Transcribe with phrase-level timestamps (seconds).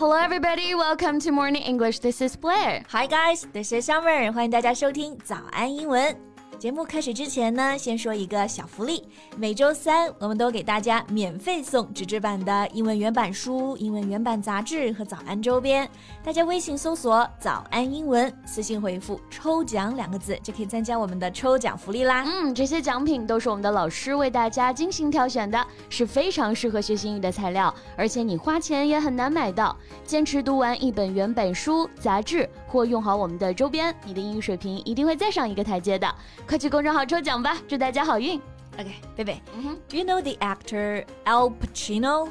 [0.00, 0.74] Hello, everybody.
[0.74, 2.00] Welcome to Morning English.
[2.00, 2.82] This is Blair.
[2.90, 4.32] Hi guys, this is Summer.
[4.32, 6.29] 欢迎大家收听早安英文。
[6.61, 9.03] 节目开始之前呢，先说一个小福利。
[9.35, 15.89] 每周三，我们都给大家免费送纸质版的英文原版书、英文原版杂志和早安周边。
[16.23, 22.23] 大家微信搜索“早安英文”，私信回复“抽奖”两个字，就可以参加我们的抽奖福利啦。
[22.27, 29.75] 嗯，这些奖品都是我们的老师为大家精心挑选的，是非常适合学习英语的材料，而且你花钱也很难买到。
[30.05, 36.07] 坚持读完一本原版书、杂志，或用好我们的周边，你的英语水平一定会再上一个台阶的。
[36.51, 38.37] 快去公众号抽奖吧，祝大家好运。
[38.77, 39.41] Okay, baby,
[39.87, 42.27] do you know the actor Al Pacino?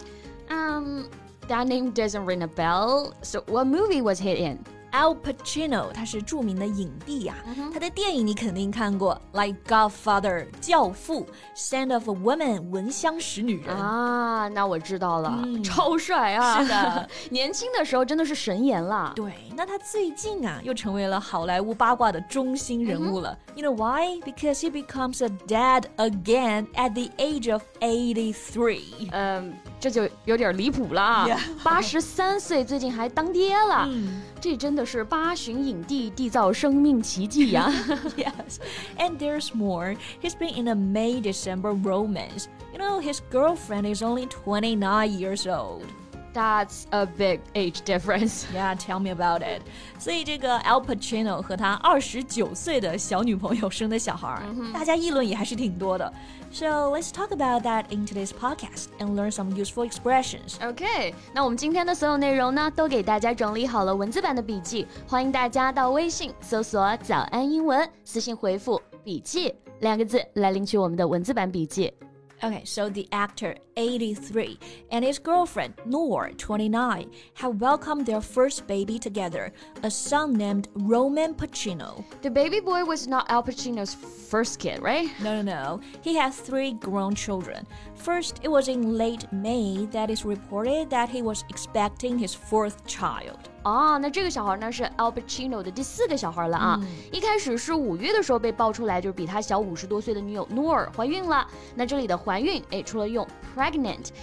[0.51, 1.07] Um,
[1.49, 3.15] that name doesn't ring a bell.
[3.23, 4.59] So, what movie was he in?
[4.93, 7.37] Al Pacino，他是著名的影帝呀、
[7.73, 11.27] 他的电影你肯定看过，like Godfather 教父
[11.57, 13.75] ，Scent of a Woman 闻香识女人。
[13.75, 16.61] 啊，那我知道了，超帅啊！
[16.61, 19.13] 是的，年轻的时候真的是神颜啦。
[19.15, 23.38] 对，那他最近啊又成为了好莱坞八卦的中心人物了。
[23.56, 24.20] You know why?
[24.22, 29.10] Because he becomes a dad again at the age of eighty-three.
[29.12, 31.40] 嗯，这就有点离谱了 Yeah。
[31.64, 37.72] 八十三岁，最近还当爹了，嗯这真的是八旬影帝缔造生命奇迹呀！
[38.16, 38.58] yes,
[38.98, 39.96] and there's more.
[40.22, 42.46] He's been in a May-December romance.
[42.72, 45.86] You know, his girlfriend is only twenty-nine years old.
[46.34, 48.44] That's a big age difference.
[48.54, 49.62] Yeah, tell me about it.
[49.98, 56.12] 所以这个 Al Pacino 和他二十九岁的小女朋友生的小孩儿，大家议论也还是挺多的。
[56.52, 60.58] So let's talk about that in today's podcast and learn some useful expressions.
[60.62, 71.94] OK，那我们今天的所有内容呢，都给大家整理好了文字版的笔记，欢迎大家到微信搜索“早安英文”，私信回复“笔记”两个字来领取我们的文字版笔记。
[72.42, 74.58] Okay, so the actor, 83,
[74.92, 79.52] and his girlfriend, Noor, 29, have welcomed their first baby together,
[79.84, 82.04] a son named Roman Pacino.
[82.22, 85.10] The baby boy was not Al Pacino's first kid, right?
[85.22, 85.80] No, no, no.
[86.02, 87.66] He has three grown children.
[87.96, 92.86] First, it was in late May that it's reported that he was expecting his fourth
[92.86, 93.38] child.
[93.64, 96.80] 啊，那这个小孩呢是 Al Pacino 的第四个小孩了啊。
[97.12, 101.48] 一开始是五月的时候被爆出来，就是比他小五十多岁的女友诺尔怀孕了。
[101.74, 103.69] 那这里的怀孕，哎，除了用 pregnant，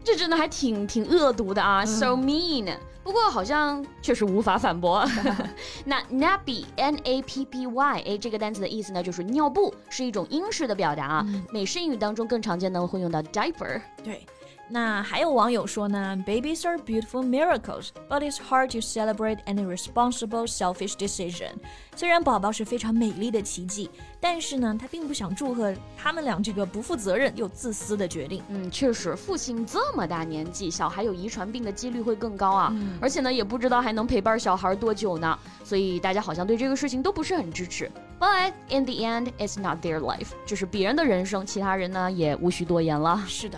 [0.04, 2.76] 这真的还挺挺恶毒的啊、s o mean。
[3.04, 5.08] 不过好像确实无法反驳。
[5.86, 11.26] 那 nappy n a p p y 哎，这个单词的意思呢，就是尿布，是一种英式的表达啊。
[11.52, 13.80] 美式英语当中更常见的会用到 diaper。
[14.04, 14.26] 对。
[14.72, 21.54] 那还有网友说呢，Babies are beautiful miracles, but it's hard to celebrate any responsible, selfish decision。
[21.96, 23.90] 虽然宝宝是非常美丽的奇迹，
[24.20, 28.44] 但是呢，他并不想祝贺他们俩这个不负责任又自私的决定。
[28.50, 32.72] 嗯，确实，父亲这么大年纪，小孩有遗传病的几率会更高啊。
[33.02, 35.38] 而且呢，也不知道还能陪伴小孩多久呢。
[35.64, 37.92] 所以大家好像对这个事情都不是很支持。
[38.20, 43.24] But in the end, it's not their life，这是别人的人生，其他人呢也无需多言了。
[43.28, 43.58] 是的，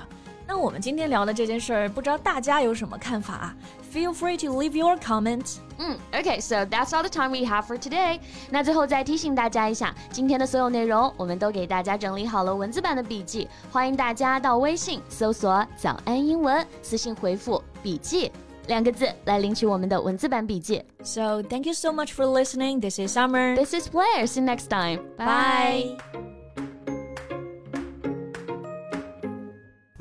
[0.50, 3.56] 那我们今天聊的这件事儿，不知道大家有什么看法啊？
[3.92, 5.56] Feel free to leave your comments.
[5.78, 8.20] 嗯，OK，so、that's all the time we have for today。
[8.50, 18.30] 那最后再提醒大家一下，今天的所有内容我们都给大家整理好了文字版的笔记，欢迎大家到微信搜索“早安英文”，私信回复“笔记”
[18.68, 20.82] 两个字来领取我们的文字版笔记。
[21.02, 22.80] So thank you so much for listening.
[22.80, 23.56] This is Summer.
[23.56, 24.26] This is Blair.
[24.26, 25.00] See you next time.
[25.16, 26.39] Bye.